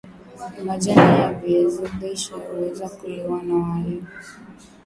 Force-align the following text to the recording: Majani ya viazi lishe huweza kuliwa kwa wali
Majani 0.65 1.19
ya 1.21 1.33
viazi 1.33 1.83
lishe 2.01 2.33
huweza 2.33 2.89
kuliwa 2.89 3.39
kwa 3.39 3.57
wali 3.63 4.03